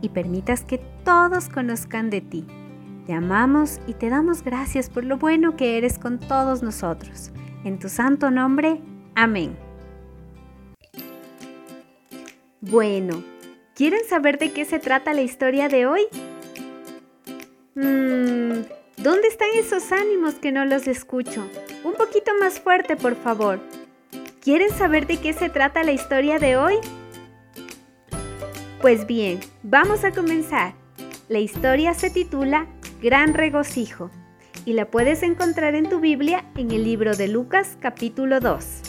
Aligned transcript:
y 0.00 0.10
permitas 0.10 0.64
que 0.64 0.78
todos 1.04 1.48
conozcan 1.48 2.10
de 2.10 2.20
ti. 2.20 2.46
Te 3.06 3.14
amamos 3.14 3.80
y 3.86 3.94
te 3.94 4.10
damos 4.10 4.42
gracias 4.42 4.90
por 4.90 5.04
lo 5.04 5.16
bueno 5.16 5.56
que 5.56 5.78
eres 5.78 5.98
con 5.98 6.18
todos 6.18 6.62
nosotros. 6.62 7.30
En 7.64 7.78
tu 7.78 7.88
santo 7.88 8.30
nombre, 8.30 8.80
amén. 9.14 9.56
Bueno, 12.60 13.22
¿quieren 13.74 14.00
saber 14.08 14.38
de 14.38 14.52
qué 14.52 14.64
se 14.64 14.78
trata 14.78 15.14
la 15.14 15.22
historia 15.22 15.68
de 15.68 15.86
hoy? 15.86 16.02
Mmm, 17.74 18.62
¿dónde 18.98 19.28
están 19.28 19.48
esos 19.54 19.90
ánimos 19.92 20.34
que 20.34 20.52
no 20.52 20.64
los 20.64 20.86
escucho? 20.86 21.48
Un 21.84 21.94
poquito 21.94 22.32
más 22.40 22.60
fuerte, 22.60 22.96
por 22.96 23.16
favor. 23.16 23.60
¿Quieren 24.42 24.70
saber 24.70 25.06
de 25.06 25.18
qué 25.18 25.32
se 25.32 25.48
trata 25.48 25.82
la 25.82 25.92
historia 25.92 26.38
de 26.38 26.56
hoy? 26.56 26.74
Pues 28.80 29.08
bien, 29.08 29.40
vamos 29.64 30.04
a 30.04 30.12
comenzar. 30.12 30.72
La 31.28 31.40
historia 31.40 31.94
se 31.94 32.10
titula 32.10 32.68
Gran 33.02 33.34
Regocijo 33.34 34.08
y 34.64 34.74
la 34.74 34.88
puedes 34.88 35.24
encontrar 35.24 35.74
en 35.74 35.88
tu 35.88 35.98
Biblia 35.98 36.44
en 36.56 36.70
el 36.70 36.84
libro 36.84 37.16
de 37.16 37.26
Lucas 37.26 37.76
capítulo 37.80 38.38
2. 38.38 38.82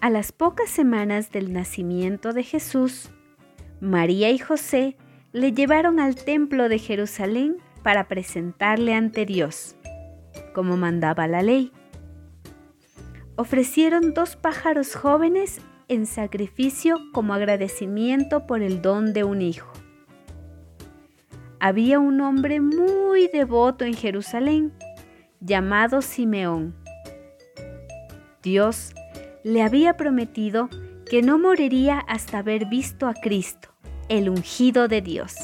A 0.00 0.08
las 0.08 0.32
pocas 0.32 0.70
semanas 0.70 1.30
del 1.30 1.52
nacimiento 1.52 2.32
de 2.32 2.42
Jesús, 2.42 3.10
María 3.82 4.30
y 4.30 4.38
José 4.38 4.96
le 5.32 5.52
llevaron 5.52 6.00
al 6.00 6.14
templo 6.14 6.70
de 6.70 6.78
Jerusalén 6.78 7.58
para 7.82 8.08
presentarle 8.08 8.94
ante 8.94 9.26
Dios, 9.26 9.76
como 10.54 10.78
mandaba 10.78 11.28
la 11.28 11.42
ley 11.42 11.70
ofrecieron 13.40 14.12
dos 14.12 14.36
pájaros 14.36 14.94
jóvenes 14.94 15.62
en 15.88 16.04
sacrificio 16.04 16.98
como 17.10 17.32
agradecimiento 17.32 18.46
por 18.46 18.60
el 18.60 18.82
don 18.82 19.14
de 19.14 19.24
un 19.24 19.40
hijo. 19.40 19.72
Había 21.58 21.98
un 22.00 22.20
hombre 22.20 22.60
muy 22.60 23.28
devoto 23.28 23.86
en 23.86 23.94
Jerusalén 23.94 24.74
llamado 25.40 26.02
Simeón. 26.02 26.74
Dios 28.42 28.92
le 29.42 29.62
había 29.62 29.96
prometido 29.96 30.68
que 31.08 31.22
no 31.22 31.38
moriría 31.38 31.98
hasta 31.98 32.40
haber 32.40 32.66
visto 32.66 33.06
a 33.06 33.14
Cristo, 33.14 33.70
el 34.10 34.28
ungido 34.28 34.86
de 34.86 35.00
Dios. 35.00 35.34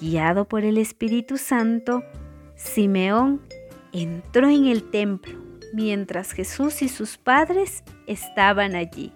Guiado 0.00 0.46
por 0.46 0.64
el 0.64 0.78
Espíritu 0.78 1.36
Santo, 1.36 2.04
Simeón 2.54 3.42
entró 3.92 4.48
en 4.48 4.64
el 4.64 4.84
templo 4.84 5.47
mientras 5.72 6.32
Jesús 6.32 6.82
y 6.82 6.88
sus 6.88 7.18
padres 7.18 7.82
estaban 8.06 8.74
allí. 8.74 9.12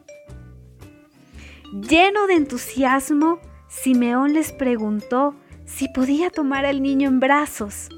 Lleno 1.73 2.27
de 2.27 2.35
entusiasmo, 2.35 3.41
Simeón 3.69 4.35
les 4.35 4.53
preguntó 4.53 5.35
si 5.65 5.89
podía 5.89 6.31
tomar 6.31 6.67
al 6.67 6.83
niño 6.83 7.09
en 7.09 7.21
brazos. 7.21 7.89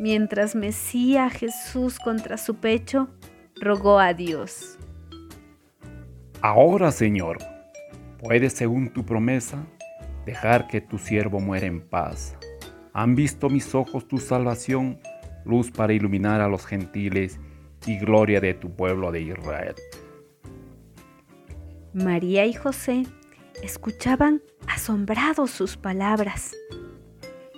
Mientras 0.00 0.54
mecía 0.54 1.26
a 1.26 1.30
Jesús 1.30 1.98
contra 1.98 2.36
su 2.36 2.56
pecho, 2.56 3.08
rogó 3.60 3.98
a 3.98 4.12
Dios. 4.14 4.78
Ahora, 6.42 6.90
Señor, 6.90 7.38
puedes, 8.18 8.52
según 8.52 8.92
tu 8.92 9.06
promesa, 9.06 9.64
dejar 10.26 10.66
que 10.66 10.80
tu 10.80 10.98
siervo 10.98 11.40
muera 11.40 11.66
en 11.66 11.80
paz. 11.80 12.36
Han 12.92 13.14
visto 13.14 13.48
mis 13.48 13.74
ojos 13.74 14.08
tu 14.08 14.18
salvación 14.18 14.98
luz 15.46 15.70
para 15.70 15.92
iluminar 15.92 16.40
a 16.40 16.48
los 16.48 16.66
gentiles 16.66 17.38
y 17.86 17.98
gloria 17.98 18.40
de 18.40 18.54
tu 18.54 18.74
pueblo 18.74 19.12
de 19.12 19.22
Israel. 19.22 19.74
María 21.94 22.44
y 22.44 22.52
José 22.52 23.06
escuchaban 23.62 24.42
asombrados 24.68 25.50
sus 25.50 25.76
palabras. 25.76 26.54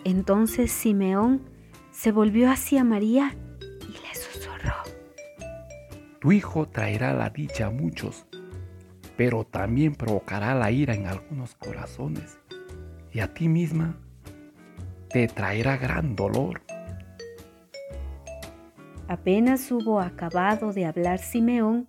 Entonces 0.04 0.71
Simeón 0.71 1.43
se 1.91 2.12
volvió 2.12 2.50
hacia 2.50 2.84
María 2.84 3.37
y 3.82 3.93
le 3.93 4.15
susurró. 4.15 4.75
Tu 6.21 6.32
hijo 6.32 6.69
traerá 6.69 7.12
la 7.15 7.31
dicha 7.31 7.66
a 7.66 7.71
muchos, 7.71 8.27
pero 9.16 9.44
también 9.44 9.94
provocará 9.94 10.54
la 10.54 10.71
ira 10.71 10.94
en 10.94 11.06
algunos 11.06 11.56
corazones, 11.56 12.38
y 13.12 13.21
a 13.21 13.34
ti 13.34 13.48
misma 13.48 13.98
te 15.10 15.27
traerá 15.27 15.77
gran 15.77 16.15
dolor. 16.15 16.62
Apenas 19.08 19.72
hubo 19.72 20.00
acabado 20.00 20.74
de 20.74 20.84
hablar 20.84 21.19
Simeón, 21.19 21.88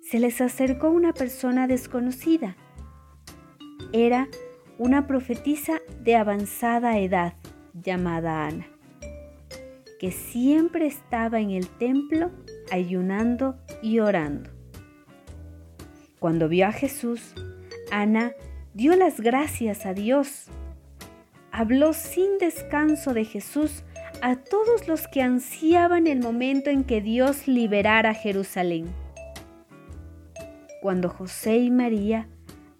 se 0.00 0.20
les 0.20 0.40
acercó 0.40 0.90
una 0.90 1.12
persona 1.12 1.66
desconocida. 1.66 2.56
Era 3.92 4.28
una 4.78 5.08
profetisa 5.08 5.80
de 6.00 6.14
avanzada 6.14 6.98
edad 6.98 7.34
llamada 7.74 8.46
Ana, 8.46 8.66
que 9.98 10.12
siempre 10.12 10.86
estaba 10.86 11.40
en 11.40 11.50
el 11.50 11.68
templo 11.68 12.30
ayunando 12.70 13.58
y 13.82 13.98
orando. 13.98 14.50
Cuando 16.20 16.48
vio 16.48 16.68
a 16.68 16.72
Jesús, 16.72 17.34
Ana 17.90 18.34
dio 18.72 18.94
las 18.94 19.20
gracias 19.20 19.84
a 19.84 19.94
Dios. 19.94 20.46
Habló 21.50 21.92
sin 21.92 22.38
descanso 22.38 23.14
de 23.14 23.24
Jesús 23.24 23.82
a 24.22 24.36
todos 24.36 24.86
los 24.86 25.08
que 25.08 25.20
ansiaban 25.20 26.06
el 26.06 26.20
momento 26.20 26.70
en 26.70 26.84
que 26.84 27.00
Dios 27.00 27.48
liberara 27.48 28.14
Jerusalén. 28.14 28.86
Cuando 30.80 31.08
José 31.08 31.56
y 31.56 31.72
María 31.72 32.28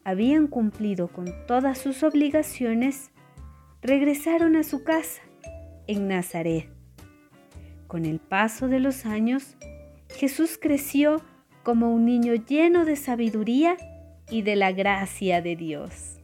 habían 0.04 0.46
cumplido 0.46 1.08
con 1.08 1.26
todas 1.48 1.78
sus 1.78 2.04
obligaciones, 2.04 3.10
regresaron 3.82 4.54
a 4.54 4.62
su 4.62 4.84
casa 4.84 5.20
en 5.88 6.06
Nazaret. 6.06 6.68
Con 7.88 8.04
el 8.04 8.20
paso 8.20 8.68
de 8.68 8.78
los 8.78 9.04
años, 9.04 9.56
Jesús 10.10 10.56
creció 10.62 11.22
como 11.64 11.92
un 11.92 12.04
niño 12.04 12.34
lleno 12.34 12.84
de 12.84 12.94
sabiduría 12.94 13.76
y 14.30 14.42
de 14.42 14.54
la 14.54 14.70
gracia 14.70 15.42
de 15.42 15.56
Dios. 15.56 16.21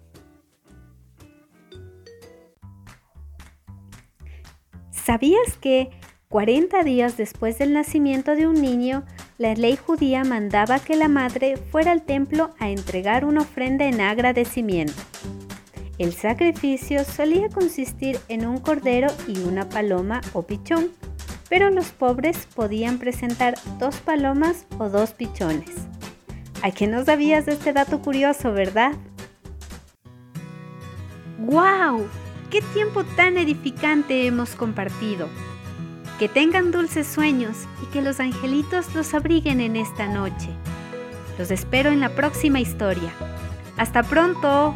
¿Sabías 5.09 5.57
que 5.59 5.89
40 6.29 6.83
días 6.83 7.17
después 7.17 7.59
del 7.59 7.73
nacimiento 7.73 8.37
de 8.37 8.47
un 8.47 8.61
niño, 8.61 9.07
la 9.39 9.55
ley 9.55 9.75
judía 9.75 10.23
mandaba 10.23 10.81
que 10.81 10.97
la 10.97 11.09
madre 11.09 11.57
fuera 11.57 11.93
al 11.93 12.03
templo 12.03 12.51
a 12.59 12.69
entregar 12.69 13.25
una 13.25 13.41
ofrenda 13.41 13.87
en 13.87 14.03
agradecimiento? 14.03 14.93
El 15.97 16.13
sacrificio 16.13 17.05
solía 17.05 17.49
consistir 17.49 18.19
en 18.29 18.47
un 18.47 18.59
cordero 18.59 19.09
y 19.27 19.39
una 19.45 19.67
paloma 19.71 20.21
o 20.35 20.43
pichón, 20.43 20.91
pero 21.49 21.71
los 21.71 21.87
pobres 21.87 22.47
podían 22.55 22.99
presentar 22.99 23.55
dos 23.79 23.97
palomas 24.01 24.67
o 24.79 24.91
dos 24.91 25.13
pichones. 25.13 25.71
¿A 26.63 26.71
qué 26.71 26.87
no 26.87 27.03
sabías 27.03 27.47
de 27.47 27.53
este 27.53 27.73
dato 27.73 28.03
curioso, 28.03 28.53
verdad? 28.53 28.93
¡Guau! 31.39 32.05
Qué 32.51 32.63
tiempo 32.73 33.05
tan 33.05 33.37
edificante 33.37 34.27
hemos 34.27 34.55
compartido. 34.55 35.29
Que 36.19 36.29
tengan 36.29 36.73
dulces 36.73 37.07
sueños 37.07 37.57
y 37.83 37.87
que 37.87 38.03
los 38.03 38.21
angelitos 38.21 38.95
los 38.95 39.15
abriguen 39.15 39.61
en 39.61 39.77
esta 39.77 40.07
noche. 40.09 40.49
Los 41.39 41.51
espero 41.51 41.91
en 41.91 42.01
la 42.01 42.09
próxima 42.11 42.61
historia. 42.61 43.13
Hasta 43.77 44.03
pronto. 44.03 44.75